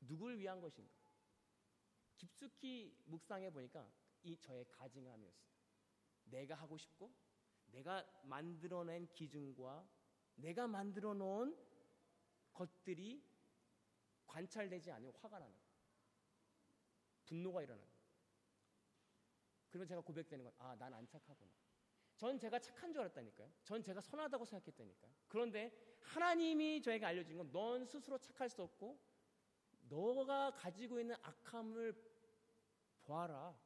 누굴 0.00 0.38
위한 0.38 0.60
것인가? 0.60 0.92
깊숙이 2.16 2.94
묵상해 3.06 3.50
보니까 3.50 3.88
이 4.22 4.36
저의 4.38 4.64
가증함이었어요. 4.68 5.52
내가 6.24 6.54
하고 6.54 6.76
싶고 6.76 7.12
내가 7.66 8.04
만들어낸 8.24 9.06
기준과 9.12 9.88
내가 10.36 10.66
만들어 10.66 11.14
놓은 11.14 11.56
것들이 12.52 13.22
관찰되지 14.26 14.90
않으면 14.90 15.14
화가 15.20 15.38
나는 15.38 15.54
거예요. 15.54 15.72
분노가 17.24 17.62
일어나는 17.62 17.86
거예요. 17.88 18.02
그러면 19.70 19.86
제가 19.88 20.00
고백되는 20.02 20.44
건 20.44 20.52
아, 20.58 20.74
난 20.76 20.92
안 20.94 21.06
착하구나. 21.06 21.50
전 22.16 22.38
제가 22.38 22.58
착한 22.58 22.92
줄 22.92 23.00
알았다니까요. 23.00 23.50
전 23.64 23.82
제가 23.82 24.00
선하다고 24.00 24.44
생각했다니까요. 24.44 25.12
그런데 25.28 25.72
하나님이 26.00 26.80
저에게 26.82 27.04
알려준 27.06 27.36
건 27.36 27.50
넌 27.52 27.84
스스로 27.86 28.18
착할 28.18 28.48
수 28.48 28.62
없고 28.62 28.98
너가 29.88 30.52
가지고 30.54 31.00
있는 31.00 31.16
악함을 31.22 31.94
보아라. 33.02 33.58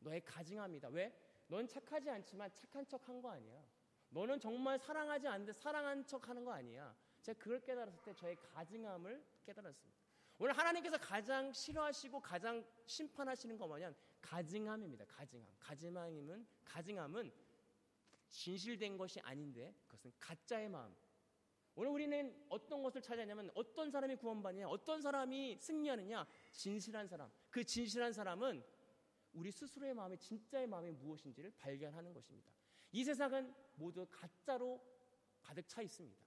너의 0.00 0.20
가증함이다. 0.24 0.88
왜? 0.88 1.12
넌 1.48 1.66
착하지 1.66 2.10
않지만 2.10 2.50
착한 2.54 2.86
척 2.86 3.08
한 3.08 3.20
거 3.22 3.30
아니야. 3.30 3.62
너는 4.10 4.38
정말 4.38 4.78
사랑하지 4.78 5.26
않는데 5.28 5.52
사랑한 5.52 6.06
척 6.06 6.28
하는 6.28 6.44
거 6.44 6.52
아니야. 6.52 6.94
제가 7.22 7.38
그걸 7.38 7.60
깨달았을 7.60 8.02
때 8.04 8.14
저의 8.14 8.36
가증함을 8.36 9.24
깨달았습니다. 9.44 9.96
오늘 10.38 10.56
하나님께서 10.56 10.98
가장 10.98 11.52
싫어하시고 11.52 12.20
가장 12.20 12.64
심판하시는 12.86 13.56
거 13.56 13.66
뭐냐면 13.66 13.96
가증함입니다. 14.20 15.04
가증함. 15.06 15.46
가증함은 15.58 16.46
가증함은 16.64 17.32
진실된 18.28 18.96
것이 18.98 19.20
아닌데 19.20 19.74
그것은 19.86 20.12
가짜의 20.18 20.68
마음. 20.68 20.94
오늘 21.74 21.90
우리는 21.90 22.46
어떤 22.48 22.82
것을 22.82 23.02
찾아냐면 23.02 23.50
어떤 23.54 23.90
사람이 23.90 24.16
구원받느냐, 24.16 24.66
어떤 24.68 25.00
사람이 25.02 25.58
승리하느냐, 25.60 26.26
진실한 26.50 27.06
사람. 27.06 27.30
그 27.50 27.62
진실한 27.64 28.12
사람은 28.12 28.64
우리 29.36 29.52
스스로의 29.52 29.92
마음이 29.92 30.16
진짜의 30.16 30.66
마음이 30.66 30.92
무엇인지를 30.92 31.52
발견하는 31.58 32.12
것입니다. 32.14 32.50
이 32.92 33.04
세상은 33.04 33.54
모두 33.74 34.06
가짜로 34.10 34.82
가득 35.42 35.68
차 35.68 35.82
있습니다. 35.82 36.24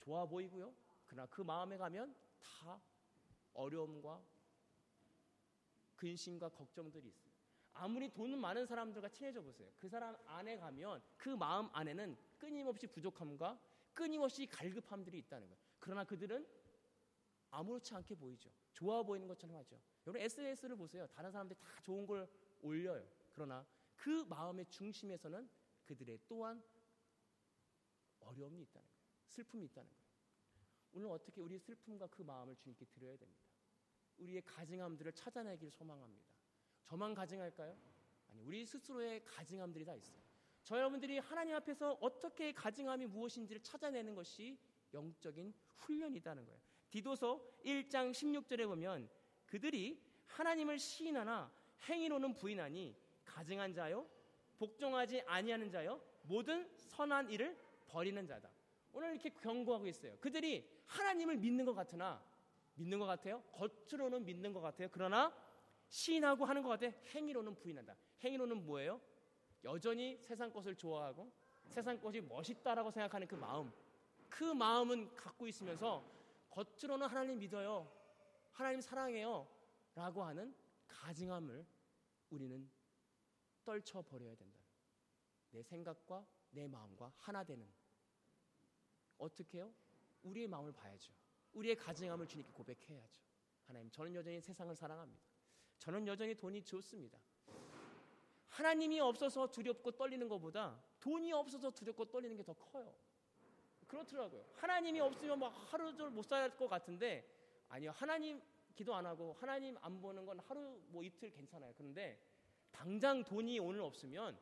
좋아 0.00 0.26
보이고요. 0.26 0.74
그러나 1.06 1.26
그 1.26 1.42
마음에 1.42 1.76
가면 1.76 2.14
다 2.40 2.82
어려움과 3.54 4.20
근심과 5.94 6.48
걱정들이 6.48 7.08
있어요. 7.08 7.32
아무리 7.72 8.12
돈 8.12 8.36
많은 8.38 8.66
사람들과 8.66 9.08
친해져 9.08 9.40
보세요. 9.40 9.72
그 9.78 9.88
사람 9.88 10.16
안에 10.26 10.56
가면 10.58 11.02
그 11.16 11.28
마음 11.28 11.68
안에는 11.72 12.16
끊임없이 12.38 12.88
부족함과 12.88 13.60
끊임없이 13.94 14.46
갈급함들이 14.46 15.18
있다는 15.18 15.46
거예요. 15.48 15.62
그러나 15.78 16.02
그들은 16.04 16.44
아무렇지 17.50 17.94
않게 17.94 18.16
보이죠. 18.16 18.50
좋아 18.72 19.04
보이는 19.04 19.28
것처럼 19.28 19.56
하죠. 19.56 19.78
여러분 20.06 20.20
SNS를 20.20 20.76
보세요. 20.76 21.06
다른 21.06 21.30
사람들이 21.30 21.58
다 21.60 21.80
좋은 21.82 22.06
걸 22.06 22.28
올려요. 22.60 23.06
그러나 23.32 23.66
그 23.96 24.24
마음의 24.28 24.66
중심에서는 24.66 25.48
그들의 25.84 26.18
또한 26.26 26.62
어려움이 28.20 28.62
있다는 28.62 28.86
거예요. 28.86 29.04
슬픔이 29.28 29.64
있다는 29.66 29.90
거예요. 29.90 30.04
오늘 30.92 31.08
어떻게 31.08 31.40
우리 31.40 31.58
슬픔과 31.58 32.06
그 32.08 32.22
마음을 32.22 32.54
주님께 32.56 32.84
드려야 32.86 33.16
됩니다. 33.16 33.42
우리의 34.18 34.42
가증함들을 34.42 35.12
찾아내기를 35.12 35.70
소망합니다. 35.72 36.26
저만 36.84 37.14
가증할까요? 37.14 37.76
아니, 38.28 38.40
우리 38.40 38.64
스스로의 38.64 39.24
가증함들이 39.24 39.84
다 39.84 39.94
있어요. 39.94 40.18
저 40.62 40.76
여러분들이 40.76 41.18
하나님 41.18 41.54
앞에서 41.56 41.98
어떻게 42.00 42.52
가증함이 42.52 43.06
무엇인지를 43.06 43.62
찾아내는 43.62 44.14
것이 44.14 44.58
영적인 44.92 45.52
훈련이라는 45.76 46.44
거예요. 46.44 46.60
디도서 46.90 47.58
1장 47.64 48.12
16절에 48.12 48.66
보면 48.66 49.08
그들이 49.54 50.02
하나님을 50.26 50.80
시인하나 50.80 51.48
행위로는 51.88 52.34
부인하니 52.34 52.92
가증한 53.24 53.72
자요 53.72 54.04
복종하지 54.58 55.22
아니하는 55.28 55.70
자요 55.70 56.00
모든 56.22 56.68
선한 56.74 57.30
일을 57.30 57.56
버리는 57.86 58.26
자다. 58.26 58.50
오늘 58.92 59.12
이렇게 59.12 59.30
경고하고 59.30 59.86
있어요. 59.86 60.16
그들이 60.18 60.68
하나님을 60.86 61.36
믿는 61.36 61.64
것 61.64 61.72
같으나 61.72 62.20
믿는 62.74 62.98
것 62.98 63.06
같아요. 63.06 63.44
겉으로는 63.52 64.24
믿는 64.24 64.52
것 64.52 64.60
같아요. 64.60 64.88
그러나 64.90 65.32
시인하고 65.88 66.44
하는 66.44 66.60
것 66.60 66.70
같아 66.70 66.88
행위로는 67.14 67.54
부인한다. 67.54 67.94
행위로는 68.24 68.66
뭐예요? 68.66 69.00
여전히 69.62 70.18
세상 70.24 70.52
것을 70.52 70.74
좋아하고 70.74 71.30
세상 71.68 72.00
것이 72.00 72.20
멋있다라고 72.20 72.90
생각하는 72.90 73.28
그 73.28 73.36
마음. 73.36 73.70
그 74.28 74.42
마음은 74.42 75.14
갖고 75.14 75.46
있으면서 75.46 76.04
겉으로는 76.50 77.06
하나님 77.06 77.38
믿어요. 77.38 78.03
하나님 78.54 78.80
사랑해요. 78.80 79.46
라고 79.94 80.22
하는 80.22 80.54
가증함을 80.86 81.66
우리는 82.30 82.68
떨쳐버려야 83.64 84.34
된다. 84.36 84.60
내 85.50 85.62
생각과 85.62 86.26
내 86.50 86.66
마음과 86.66 87.12
하나 87.16 87.44
되는. 87.44 87.66
어떻게 89.18 89.58
해요? 89.58 89.72
우리의 90.22 90.46
마음을 90.48 90.72
봐야죠. 90.72 91.12
우리의 91.52 91.76
가증함을 91.76 92.26
주님께 92.26 92.52
고백해야죠. 92.52 93.22
하나님, 93.66 93.90
저는 93.90 94.14
여전히 94.14 94.40
세상을 94.40 94.74
사랑합니다. 94.74 95.22
저는 95.78 96.06
여전히 96.06 96.34
돈이 96.34 96.62
좋습니다. 96.62 97.18
하나님이 98.48 99.00
없어서 99.00 99.50
두렵고 99.50 99.90
떨리는 99.92 100.28
것보다 100.28 100.80
돈이 101.00 101.32
없어서 101.32 101.70
두렵고 101.70 102.04
떨리는 102.06 102.36
게 102.36 102.42
더 102.42 102.52
커요. 102.54 102.94
그렇더라고요. 103.88 104.44
하나님이 104.56 105.00
없으면 105.00 105.38
막 105.38 105.48
하루 105.72 105.94
종일 105.94 106.12
못 106.12 106.24
살 106.24 106.56
것 106.56 106.68
같은데 106.68 107.28
아니요. 107.68 107.90
하나님 107.92 108.42
기도 108.74 108.94
안 108.94 109.06
하고 109.06 109.32
하나님 109.34 109.76
안 109.80 110.00
보는 110.00 110.26
건 110.26 110.40
하루 110.40 110.80
뭐 110.88 111.02
이틀 111.02 111.30
괜찮아요. 111.30 111.72
그런데 111.76 112.20
당장 112.72 113.22
돈이 113.22 113.58
오늘 113.60 113.80
없으면 113.80 114.38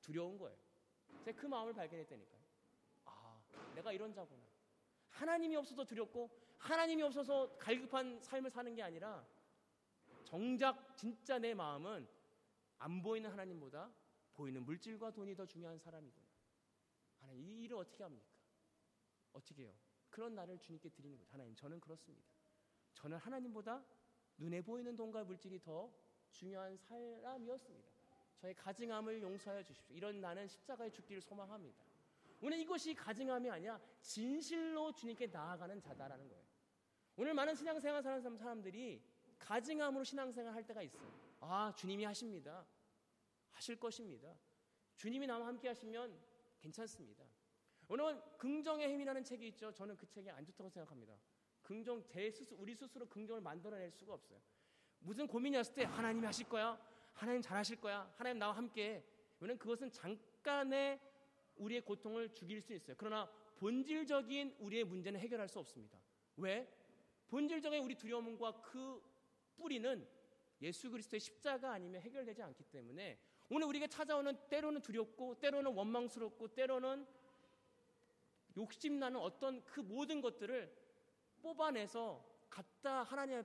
두려운 0.00 0.38
거예요. 0.38 0.56
제가 1.24 1.40
그 1.40 1.46
마음을 1.46 1.72
발견했다니까요. 1.72 2.40
아, 3.06 3.40
내가 3.74 3.92
이런 3.92 4.12
자구나. 4.12 4.42
하나님이 5.10 5.56
없어서 5.56 5.84
두렵고 5.84 6.30
하나님이 6.58 7.02
없어서 7.02 7.56
갈급한 7.56 8.20
삶을 8.20 8.50
사는 8.50 8.74
게 8.74 8.82
아니라 8.82 9.26
정작 10.24 10.96
진짜 10.96 11.38
내 11.38 11.54
마음은 11.54 12.06
안 12.78 13.02
보이는 13.02 13.30
하나님보다 13.30 13.90
보이는 14.34 14.64
물질과 14.64 15.10
돈이 15.10 15.34
더 15.34 15.46
중요한 15.46 15.78
사람이구나. 15.78 16.26
하나님 17.20 17.42
이 17.44 17.64
일을 17.64 17.78
어떻게 17.78 18.02
합니까? 18.02 18.28
어떻게 19.32 19.62
해요? 19.64 19.74
그런 20.10 20.34
나를 20.34 20.58
주님께 20.58 20.88
드리는 20.90 21.16
거죠. 21.16 21.30
하나님 21.32 21.54
저는 21.54 21.80
그렇습니다. 21.80 22.26
저는 22.94 23.18
하나님보다 23.18 23.84
눈에 24.38 24.60
보이는 24.60 24.96
돈과 24.96 25.24
물질이 25.24 25.60
더 25.60 25.92
중요한 26.30 26.76
사람이었습니다. 26.76 27.88
저의 28.36 28.54
가증함을 28.54 29.20
용서하여 29.20 29.62
주십시오. 29.62 29.96
이런 29.96 30.20
나는 30.20 30.46
십자가에 30.46 30.90
죽기를 30.90 31.20
소망합니다. 31.20 31.84
오늘 32.40 32.58
이것이 32.58 32.94
가증함이 32.94 33.50
아니야 33.50 33.80
진실로 34.00 34.92
주님께 34.92 35.26
나아가는 35.26 35.80
자다라는 35.80 36.28
거예요. 36.28 36.44
오늘 37.16 37.34
많은 37.34 37.54
신앙생활 37.54 38.00
사는 38.00 38.36
사람들이 38.36 39.02
가증함으로 39.40 40.04
신앙생활 40.04 40.54
할 40.54 40.64
때가 40.64 40.82
있어요. 40.82 41.12
아, 41.40 41.72
주님이 41.76 42.04
하십니다. 42.04 42.64
하실 43.50 43.78
것입니다. 43.78 44.36
주님이 44.96 45.26
나와 45.26 45.48
함께 45.48 45.68
하시면 45.68 46.16
괜찮습니다. 46.60 47.24
오늘 47.88 48.20
긍정의 48.36 48.90
힘이라는 48.92 49.24
책이 49.24 49.48
있죠. 49.48 49.72
저는 49.72 49.96
그 49.96 50.06
책이 50.06 50.30
안 50.30 50.44
좋다고 50.44 50.68
생각합니다. 50.68 51.18
긍정 51.62 52.04
제 52.04 52.30
스스 52.30 52.54
우리 52.54 52.74
스스로 52.74 53.06
긍정을 53.06 53.40
만들어낼 53.40 53.90
수가 53.90 54.12
없어요. 54.12 54.38
무슨 55.00 55.26
고민이 55.26 55.56
왔을 55.56 55.74
때 55.74 55.84
하나님이 55.84 56.26
하실 56.26 56.46
거야. 56.48 56.78
하나님 57.14 57.40
잘하실 57.40 57.80
거야. 57.80 58.12
하나님 58.16 58.38
나와 58.38 58.54
함께. 58.54 59.04
왜냐면 59.40 59.58
그것은 59.58 59.90
잠깐의 59.90 61.00
우리의 61.56 61.80
고통을 61.80 62.34
죽일 62.34 62.60
수 62.60 62.74
있어요. 62.74 62.94
그러나 62.98 63.26
본질적인 63.56 64.56
우리의 64.58 64.84
문제는 64.84 65.18
해결할 65.20 65.48
수 65.48 65.58
없습니다. 65.58 65.98
왜? 66.36 66.70
본질적인 67.28 67.82
우리 67.82 67.94
두려움과 67.94 68.60
그 68.60 69.02
뿌리는 69.56 70.06
예수 70.60 70.90
그리스도의 70.90 71.20
십자가 71.20 71.72
아니면 71.72 72.02
해결되지 72.02 72.42
않기 72.42 72.64
때문에 72.64 73.18
오늘 73.50 73.66
우리에게 73.66 73.86
찾아오는 73.86 74.36
때로는 74.48 74.82
두렵고 74.82 75.40
때로는 75.40 75.72
원망스럽고 75.72 76.48
때로는 76.48 77.06
욕심나는 78.58 79.20
어떤 79.20 79.64
그 79.64 79.80
모든 79.80 80.20
것들을 80.20 80.74
뽑아내서 81.40 82.24
갖다 82.50 83.04
하나님의 83.04 83.44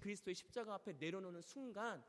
그리스도의 0.00 0.34
십자가 0.34 0.74
앞에 0.74 0.94
내려놓는 0.94 1.42
순간 1.42 2.02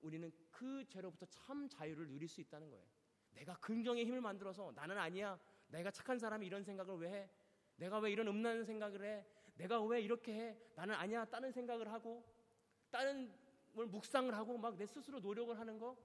우리는 0.00 0.32
그 0.50 0.84
죄로부터 0.88 1.26
참 1.26 1.68
자유를 1.68 2.08
누릴 2.08 2.26
수 2.28 2.40
있다는 2.40 2.70
거예요. 2.70 2.84
내가 3.32 3.54
긍정의 3.58 4.06
힘을 4.06 4.20
만들어서 4.20 4.72
나는 4.74 4.96
아니야. 4.96 5.38
내가 5.68 5.90
착한 5.90 6.18
사람이 6.18 6.46
이런 6.46 6.64
생각을 6.64 6.96
왜 6.96 7.08
해? 7.10 7.30
내가 7.76 7.98
왜 7.98 8.10
이런 8.10 8.26
음란한 8.28 8.64
생각을 8.64 9.04
해? 9.04 9.26
내가 9.54 9.82
왜 9.84 10.00
이렇게 10.00 10.32
해? 10.32 10.58
나는 10.74 10.94
아니야. 10.94 11.24
다른 11.26 11.52
생각을 11.52 11.92
하고 11.92 12.24
다른 12.90 13.32
뭘 13.72 13.86
묵상을 13.86 14.34
하고 14.34 14.56
막 14.56 14.76
내 14.78 14.86
스스로 14.86 15.20
노력을 15.20 15.56
하는 15.58 15.78
거 15.78 15.96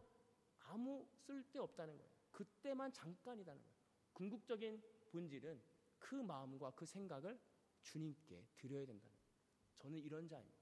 아무 0.66 1.08
쓸데 1.14 1.60
없다는 1.60 1.98
거예요. 1.98 2.12
그때만 2.32 2.92
잠깐이다는 2.92 3.62
거예요. 3.62 3.74
궁극적인 4.14 4.84
본질은 5.14 5.62
그 6.00 6.16
마음과 6.16 6.72
그 6.72 6.86
생각을 6.86 7.40
주님께 7.84 8.48
드려야 8.58 8.86
된다는 8.86 9.16
거예요. 9.16 9.34
저는 9.78 10.00
이런 10.00 10.28
자입니다. 10.28 10.58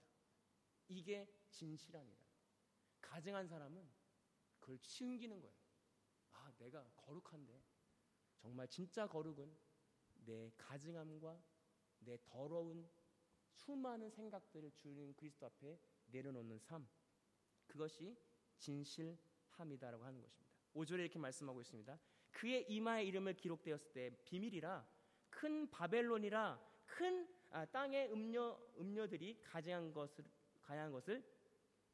이게 0.89 1.25
진실합니다. 1.49 2.25
가증한 2.99 3.47
사람은 3.47 3.89
그걸 4.59 4.77
숨기는 4.77 5.39
거예요. 5.39 5.55
아, 6.33 6.51
내가 6.57 6.85
거룩한데 6.97 7.63
정말 8.39 8.67
진짜 8.67 9.07
거룩은 9.07 9.57
내 10.25 10.51
가증함과 10.57 11.41
내 11.99 12.17
더러운 12.25 12.89
수많은 13.53 14.09
생각들을 14.09 14.71
주님 14.71 15.13
그리스도 15.13 15.45
앞에 15.45 15.79
내려놓는 16.07 16.59
삶. 16.59 16.87
그것이 17.67 18.17
진실함이다라고 18.57 20.03
하는 20.03 20.21
것입니다. 20.21 20.51
5절에 20.73 20.99
이렇게 20.99 21.19
말씀하고 21.19 21.61
있습니다. 21.61 21.99
그의 22.31 22.65
이마에 22.69 23.03
이름을 23.05 23.35
기록되었을 23.35 23.91
때 23.93 24.11
비밀이라 24.25 24.85
큰 25.29 25.69
바벨론이라 25.69 26.59
큰 26.85 27.27
아, 27.51 27.65
땅의 27.65 28.11
음녀 28.11 28.57
음녀들이 28.79 29.41
가증한 29.43 29.91
것을 29.91 30.23
가야한 30.61 30.91
것을 30.91 31.23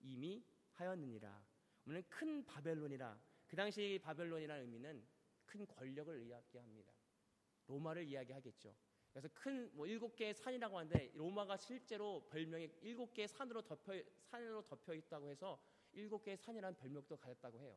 이미 0.02 0.44
하였느니라. 0.74 1.44
오늘 1.88 2.04
큰 2.10 2.46
바벨론이라 2.46 3.20
그 3.48 3.56
당시 3.56 4.00
바벨론이라는 4.04 4.64
의미는 4.64 5.04
큰 5.46 5.66
권력을 5.66 6.22
이야기합니다. 6.22 6.94
로마를 7.68 8.04
이야기하겠죠. 8.04 8.76
그래서 9.12 9.30
큰 9.34 9.72
뭐 9.74 9.88
일곱 9.88 10.16
개의 10.16 10.34
산이라고 10.34 10.78
하는데 10.78 11.12
로마가 11.16 11.58
실제로 11.58 12.28
별명이 12.30 12.70
일곱 12.82 13.14
개의 13.14 13.28
산으로 13.28 13.64
덮여 13.64 14.00
산으로 14.20 14.64
덮여 14.66 14.94
있다고 14.94 15.30
해서 15.30 15.60
일곱 15.94 16.24
개의 16.24 16.38
산이라는 16.38 16.78
별명도 16.78 17.18
가졌다고 17.18 17.60
해요. 17.60 17.76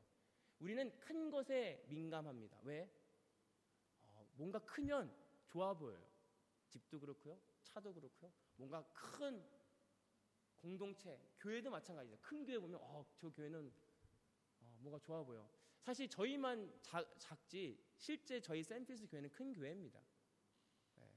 우리는 0.61 0.99
큰 1.01 1.31
것에 1.31 1.85
민감합니다. 1.88 2.61
왜? 2.62 2.88
어, 4.03 4.27
뭔가 4.37 4.59
크면 4.61 5.14
좋아 5.46 5.75
보여요. 5.75 6.07
집도 6.68 7.01
그렇고요, 7.01 7.40
차도 7.64 7.92
그렇고요. 7.92 8.31
뭔가 8.57 8.87
큰 8.92 9.44
공동체, 10.59 11.18
교회도 11.38 11.70
마찬가지죠. 11.70 12.18
큰 12.20 12.44
교회 12.44 12.59
보면 12.59 12.79
어, 12.83 13.05
저 13.16 13.31
교회는 13.31 13.73
어, 14.61 14.79
뭔가 14.81 14.99
좋아 14.99 15.25
보여. 15.25 15.51
사실 15.81 16.09
저희만 16.09 16.79
자, 16.83 17.03
작지 17.18 17.83
실제 17.96 18.38
저희 18.40 18.62
샌피스 18.62 19.09
교회는 19.09 19.31
큰 19.31 19.55
교회입니다. 19.55 19.99
네. 20.96 21.11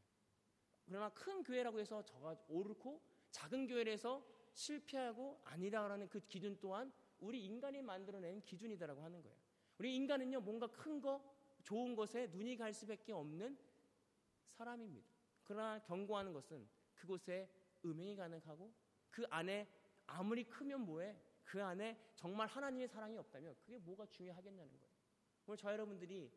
그러나 0.86 1.10
큰 1.10 1.44
교회라고 1.44 1.80
해서 1.80 2.02
저가 2.06 2.42
옳고 2.48 3.04
작은 3.30 3.68
교회에서 3.68 4.26
실패하고 4.54 5.42
아니다라는 5.44 6.08
그 6.08 6.22
기준 6.28 6.58
또한 6.62 6.94
우리 7.24 7.44
인간이 7.44 7.82
만들어낸 7.82 8.42
기준이다라고 8.42 9.02
하는 9.02 9.22
거예요. 9.22 9.38
우리 9.78 9.96
인간은요 9.96 10.42
뭔가 10.42 10.68
큰 10.68 11.02
거, 11.02 11.24
좋은 11.64 11.96
것에 11.96 12.28
눈이 12.28 12.58
갈 12.58 12.74
수밖에 12.74 13.14
없는 13.14 13.58
사람입니다. 14.52 15.10
그러나 15.44 15.80
경고하는 15.80 16.34
것은 16.34 16.68
그곳에 16.96 17.50
음행이 17.86 18.16
가능하고 18.16 18.74
그 19.10 19.26
안에 19.30 19.68
아무리 20.06 20.44
크면 20.44 20.82
뭐해? 20.82 21.18
그 21.44 21.64
안에 21.64 21.98
정말 22.16 22.48
하나님의 22.48 22.88
사랑이 22.88 23.18
없다면 23.18 23.56
그게 23.58 23.78
뭐가 23.78 24.06
중요하겠냐는 24.08 24.72
거예요. 24.80 24.94
오늘 25.46 25.58
저 25.58 25.72
여러분들이 25.72 26.32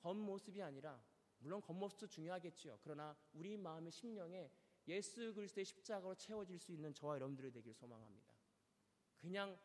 겉모습이 0.00 0.62
아니라 0.62 1.02
물론 1.38 1.60
겉모습도 1.60 2.06
중요하겠지요. 2.06 2.78
그러나 2.82 3.16
우리 3.32 3.56
마음의 3.56 3.92
심령에 3.92 4.50
예수 4.88 5.34
그리스도의 5.34 5.64
십자가로 5.64 6.14
채워질 6.14 6.58
수 6.58 6.72
있는 6.72 6.94
저와 6.94 7.16
여러분들이 7.16 7.52
되길 7.52 7.74
소망합니다. 7.74 8.32
그냥 9.20 9.58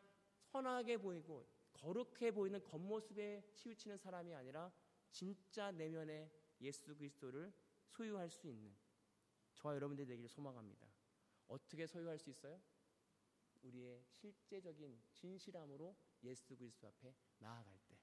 선하게 0.54 0.98
보이고 0.98 1.48
거룩해 1.72 2.30
보이는 2.30 2.62
겉모습에 2.62 3.42
치우치는 3.56 3.98
사람이 3.98 4.32
아니라 4.32 4.72
진짜 5.10 5.72
내면의 5.72 6.30
예수 6.60 6.94
그리스도를 6.94 7.52
소유할 7.88 8.30
수 8.30 8.46
있는 8.46 8.72
저와 9.54 9.74
여러분들이 9.74 10.06
되기를 10.06 10.28
소망합니다. 10.28 10.86
어떻게 11.48 11.88
소유할 11.88 12.20
수 12.20 12.30
있어요? 12.30 12.60
우리의 13.62 14.04
실제적인 14.06 15.02
진실함으로 15.10 15.96
예수 16.22 16.54
그리스도 16.56 16.86
앞에 16.86 17.12
나아갈 17.38 17.76
때. 17.88 17.98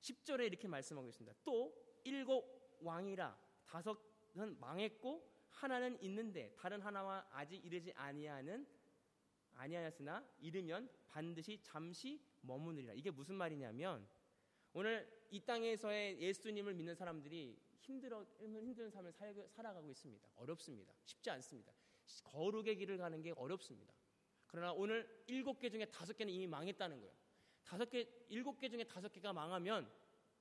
10절에 0.00 0.46
이렇게 0.46 0.68
말씀하고 0.68 1.06
있습니다. 1.10 1.36
또 1.44 2.00
일곱 2.04 2.78
왕이라 2.80 3.38
다섯은 3.66 4.58
망했고 4.58 5.36
하나는 5.50 6.02
있는데 6.02 6.54
다른 6.56 6.80
하나와 6.80 7.28
아직 7.30 7.62
이르지 7.62 7.92
아니하는 7.92 8.66
아니하였으나 9.58 10.24
이르면 10.40 10.88
반드시 11.08 11.58
잠시 11.62 12.20
머무느리라. 12.40 12.94
이게 12.94 13.10
무슨 13.10 13.34
말이냐면 13.34 14.08
오늘 14.72 15.08
이 15.30 15.40
땅에서의 15.40 16.20
예수님을 16.20 16.74
믿는 16.74 16.94
사람들이 16.94 17.58
힘들어 17.80 18.24
힘든 18.40 18.90
삶을 18.90 19.12
살아가고 19.48 19.90
있습니다. 19.90 20.28
어렵습니다. 20.36 20.94
쉽지 21.04 21.30
않습니다. 21.30 21.72
거룩의 22.24 22.76
길을 22.76 22.98
가는 22.98 23.20
게 23.20 23.32
어렵습니다. 23.32 23.94
그러나 24.46 24.72
오늘 24.72 25.24
일곱 25.26 25.58
개 25.58 25.68
중에 25.68 25.84
다섯 25.86 26.16
개는 26.16 26.32
이미 26.32 26.46
망했다는 26.46 27.00
거예요. 27.00 27.14
다섯 27.64 27.88
개, 27.90 28.08
일곱 28.28 28.58
개 28.58 28.68
중에 28.68 28.84
다섯 28.84 29.12
개가 29.12 29.32
망하면 29.32 29.90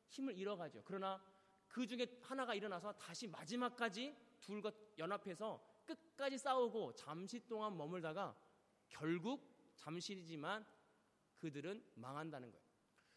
힘을 0.08 0.38
잃어가죠. 0.38 0.82
그러나 0.86 1.22
그 1.68 1.86
중에 1.86 2.08
하나가 2.22 2.56
일어나서 2.56 2.94
다시 2.94 3.28
마지막까지 3.28 4.16
둘과 4.40 4.72
연합해서 4.98 5.62
끝까지 5.86 6.38
싸우고 6.38 6.94
잠시 6.96 7.46
동안 7.48 7.76
머물다가 7.78 8.36
결국 8.90 9.74
잠시지만 9.76 10.66
그들은 11.38 11.84
망한다는 11.96 12.52
거예요. 12.52 12.66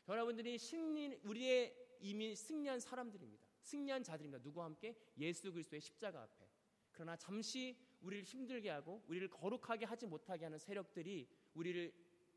여러분들이 0.08 0.58
승리, 0.58 1.14
우리의 1.24 1.98
이미 2.00 2.34
승리한 2.34 2.80
사람들입니다. 2.80 3.44
승리한 3.62 4.02
자들입니다. 4.02 4.42
누구와 4.42 4.66
함께? 4.66 4.96
예수 5.18 5.52
그리스도의 5.52 5.80
십자가 5.80 6.22
앞에. 6.22 6.48
그러나 6.92 7.16
잠시 7.16 7.78
우리를 8.00 8.24
힘들게 8.24 8.70
하고 8.70 9.02
우리를 9.06 9.28
거룩하게 9.28 9.84
하지 9.84 10.06
못하게 10.06 10.44
하는 10.44 10.58
세력들이 10.58 11.28
우리를 11.54 11.92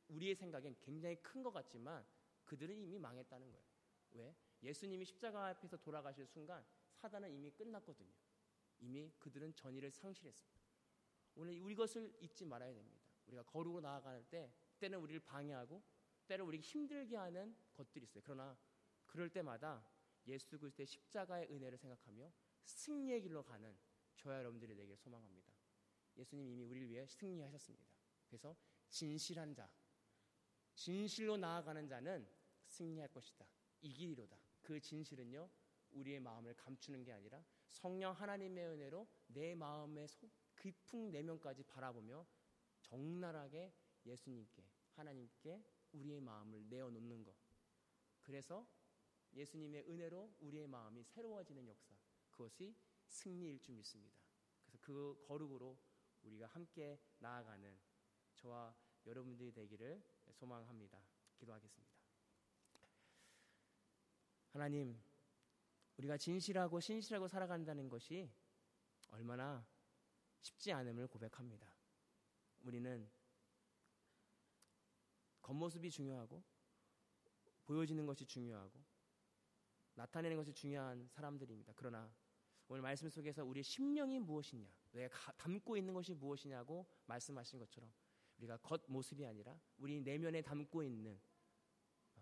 우리의 0.10 0.36
생각엔 0.36 0.76
굉장히 0.82 1.15
큰 1.22 1.41
것 1.41 1.52
같지만 1.52 2.06
그들은 2.46 2.80
이미 2.82 3.00
망했다는 3.00 3.52
거예요. 3.52 3.65
왜? 4.12 4.36
예수님이 4.62 5.06
십자가 5.06 5.48
앞에서 5.48 5.78
돌아가실 5.78 6.28
순간 6.28 6.63
사단은 6.96 7.34
이미 7.34 7.50
끝났거든요. 7.52 8.13
이미 8.80 9.12
그들은 9.19 9.54
전의를 9.56 9.91
상실했습니다. 9.91 10.62
오늘 11.36 11.60
우리 11.60 11.74
것을 11.74 12.13
잊지 12.22 12.46
말아야 12.46 12.74
됩니다. 12.74 13.02
우리가 13.27 13.43
거룩으로 13.43 13.81
나아갈 13.81 14.23
때 14.29 14.51
때는 14.79 14.99
우리를 14.99 15.19
방해하고 15.21 15.83
때는 16.27 16.45
우리를 16.45 16.63
힘들게 16.63 17.15
하는 17.15 17.55
것들이 17.73 18.05
있어요. 18.05 18.21
그러나 18.23 18.57
그럴 19.05 19.29
때마다 19.29 19.86
예수 20.27 20.57
그리스도의 20.57 20.88
십자가의 20.88 21.47
은혜를 21.51 21.77
생각하며 21.77 22.31
승리의 22.63 23.21
길로 23.21 23.43
가는 23.43 23.77
저와 24.15 24.38
여러분들이 24.38 24.75
되길 24.75 24.95
소망합니다. 24.97 25.51
예수님 26.15 26.47
이미 26.47 26.63
우리를 26.63 26.89
위해 26.89 27.05
승리하셨습니다. 27.05 27.86
그래서 28.27 28.55
진실한 28.89 29.53
자, 29.53 29.69
진실로 30.75 31.38
나아가는 31.38 31.88
자는 31.88 32.27
승리할 32.65 33.09
것이다. 33.09 33.45
이길이로다. 33.81 34.38
그 34.62 34.79
진실은요, 34.79 35.49
우리의 35.91 36.19
마음을 36.19 36.55
감추는 36.55 37.03
게 37.03 37.12
아니라 37.12 37.43
성령 37.67 38.13
하나님의 38.13 38.65
은혜로 38.67 39.07
내 39.27 39.55
마음의 39.55 40.07
깊은 40.55 41.12
내면까지 41.12 41.63
바라보며 41.63 42.25
적나라하게 42.93 43.73
예수님께, 44.06 44.63
하나님께 44.91 45.63
우리의 45.93 46.21
마음을 46.21 46.69
내어놓는 46.69 47.23
것. 47.23 47.36
그래서 48.21 48.67
예수님의 49.34 49.89
은혜로 49.89 50.36
우리의 50.41 50.67
마음이 50.67 51.03
새로워지는 51.03 51.67
역사. 51.67 51.95
그것이 52.29 52.75
승리일 53.08 53.60
줄 53.62 53.73
믿습니다. 53.75 54.15
그래서 54.62 54.77
그 54.79 55.23
거룩으로 55.27 55.75
우리가 56.21 56.45
함께 56.47 56.99
나아가는 57.17 57.79
저와 58.36 58.75
여러분들이 59.08 59.51
되기를 59.51 60.03
소망합니다. 60.34 61.03
기도하겠습니다. 61.38 61.93
하나님, 64.49 65.01
우리가 65.97 66.17
진실하고 66.17 66.79
신실하고 66.79 67.27
살아간다는 67.27 67.89
것이 67.89 68.32
얼마나 69.10 69.65
쉽지 70.41 70.71
않음을 70.71 71.08
고백합니다. 71.08 71.72
우리는 72.63 73.10
겉모습이 75.41 75.91
중요하고 75.91 76.43
보여지는 77.65 78.06
것이 78.06 78.26
중요하고 78.26 78.84
나타내는 79.95 80.38
것이 80.38 80.54
중요한 80.54 81.08
사람들입니다. 81.08 81.73
그러나 81.76 82.12
오늘 82.67 82.82
말씀 82.82 83.10
속에서 83.10 83.43
우리의 83.45 83.63
심령이 83.63 84.19
무엇이냐, 84.19 84.67
내가 84.91 85.32
담고 85.34 85.78
있는 85.78 85.93
것이 85.93 86.13
무엇이냐고 86.13 86.88
말씀하신 87.06 87.60
것처럼 87.60 87.91
우리가 88.38 88.58
겉모습이 88.58 89.26
아니라 89.26 89.60
우리 89.78 90.02
내면에 90.02 90.41
담고 90.41 90.84
있는 90.84 91.19
어, 92.15 92.21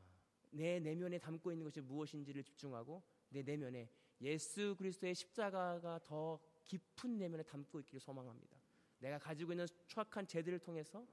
내 0.51 0.79
내면에 0.79 1.19
담고 1.19 1.51
있는 1.51 1.63
것이 1.63 1.79
무엇인지를 1.81 2.43
집중하고 2.43 3.03
내 3.29 3.43
내면에 3.43 3.89
예수 4.19 4.75
그리스도의 4.77 5.15
십자가가 5.15 5.99
더 6.03 6.39
깊은 6.65 7.17
내면에 7.17 7.43
담고 7.43 7.79
있기를 7.81 7.99
소망합니다. 7.99 8.60
내가 9.01 9.17
가지고 9.17 9.51
있는 9.51 9.67
추악한 9.87 10.27
죄들을 10.27 10.59
통해서 10.59 11.05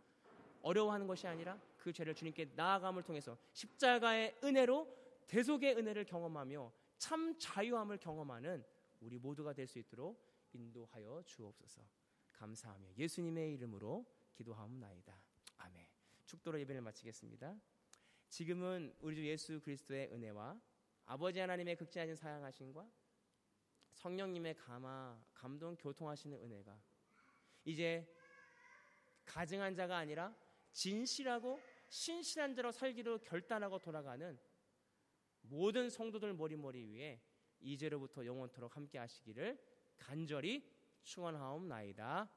어려워하는 0.62 1.06
것이 1.06 1.26
아니라 1.26 1.60
그 1.76 1.92
죄를 1.92 2.14
주님께 2.14 2.52
나아감을 2.54 3.02
통해서 3.02 3.36
십자가의 3.52 4.38
은혜로 4.44 4.86
대속의 5.26 5.76
은혜를 5.76 6.04
경험하며 6.04 6.72
참 6.98 7.38
자유함을 7.38 7.98
경험하는 7.98 8.64
우리 9.00 9.18
모두가 9.18 9.52
될 9.52 9.66
수 9.66 9.78
있도록 9.78 10.26
인도하여 10.52 11.22
주옵소서. 11.26 11.82
감사하며 12.32 12.94
예수님의 12.96 13.52
이름으로 13.54 14.06
기도하옵나이다. 14.32 15.20
아멘. 15.58 15.86
축도로 16.24 16.60
예배를 16.60 16.80
마치겠습니다. 16.80 17.56
지금은 18.28 18.94
우리 19.00 19.16
주 19.16 19.26
예수 19.26 19.60
그리스도의 19.60 20.12
은혜와 20.12 20.60
아버지 21.06 21.38
하나님의 21.40 21.76
극진하신 21.76 22.14
사랑하심과 22.14 22.88
성령님의 23.94 24.54
감화, 24.54 25.18
감동, 25.34 25.74
교통하시는 25.76 26.38
은혜가 26.38 26.80
이제 27.64 28.06
가증한 29.24 29.74
자가 29.74 29.96
아니라 29.96 30.34
진실하고 30.72 31.60
신실한 31.88 32.54
자로 32.54 32.72
살기로 32.72 33.18
결단하고 33.18 33.78
돌아가는 33.78 34.38
모든 35.42 35.88
성도들 35.88 36.34
머리머리 36.34 36.84
위에 36.84 37.20
이제로부터 37.60 38.24
영원토록 38.24 38.76
함께 38.76 38.98
하시기를 38.98 39.58
간절히 39.96 40.70
축원하옵나이다. 41.02 42.30